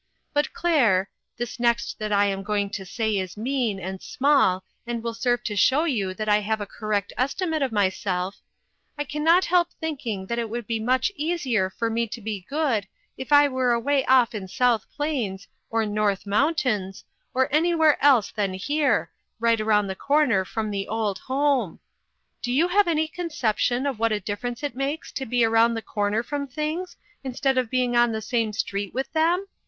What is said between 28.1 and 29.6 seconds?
the same street with them